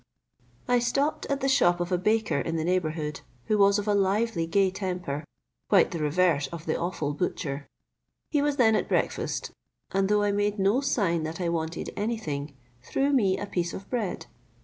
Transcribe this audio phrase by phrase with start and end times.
[0.67, 3.93] I stopped at the shop of a baker in the neighbourhood, who was of a
[3.93, 5.23] lively gay temper,
[5.69, 7.67] quite the reverse of the offal butcher.
[8.31, 9.51] He was then at breakfast,
[9.91, 13.75] and though I made no sign that I wanted any thing, threw me a piece
[13.75, 14.25] of bread.